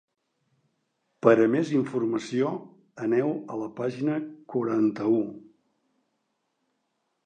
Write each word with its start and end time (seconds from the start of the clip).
Per 1.27 1.33
a 1.43 1.45
més 1.57 1.73
informació, 1.81 2.55
aneu 3.05 3.31
a 3.57 3.61
la 3.65 3.71
pàgina 3.83 4.19
quaranta-u. 4.57 5.25